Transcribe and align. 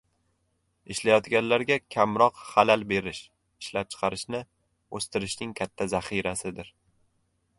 Ishlayotganlarga 0.93 1.75
kamroq 1.95 2.39
xalal 2.47 2.87
berish— 2.93 3.19
ishlab 3.65 3.91
chiqarishni 3.95 4.41
o‘stirishning 5.01 5.55
katta 5.63 5.91
zaxirasidir. 5.95 6.75